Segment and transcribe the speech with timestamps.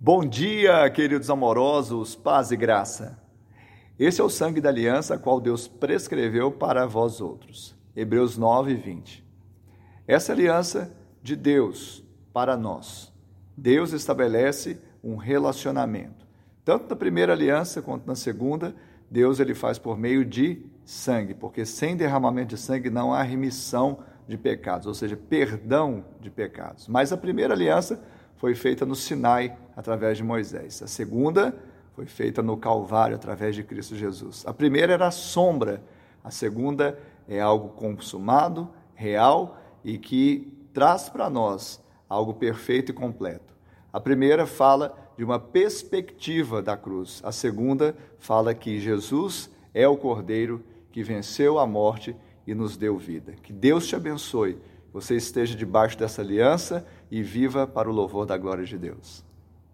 [0.00, 3.18] Bom dia, queridos amorosos, paz e graça.
[3.98, 7.74] Esse é o sangue da aliança a qual Deus prescreveu para vós outros.
[7.96, 9.26] Hebreus 9, 20.
[10.06, 13.12] Essa aliança de Deus para nós.
[13.56, 16.24] Deus estabelece um relacionamento.
[16.64, 18.76] Tanto na primeira aliança quanto na segunda,
[19.10, 23.98] Deus ele faz por meio de sangue, porque sem derramamento de sangue não há remissão
[24.28, 26.86] de pecados, ou seja, perdão de pecados.
[26.86, 28.00] Mas a primeira aliança
[28.36, 30.82] foi feita no Sinai, através de Moisés.
[30.82, 31.56] A segunda
[31.94, 34.42] foi feita no Calvário, através de Cristo Jesus.
[34.44, 35.80] A primeira era a sombra,
[36.24, 43.54] a segunda é algo consumado, real e que traz para nós algo perfeito e completo.
[43.92, 49.96] A primeira fala de uma perspectiva da cruz, a segunda fala que Jesus é o
[49.96, 53.34] Cordeiro que venceu a morte e nos deu vida.
[53.44, 54.58] Que Deus te abençoe
[54.92, 59.27] você esteja debaixo dessa aliança e viva para o louvor da glória de Deus.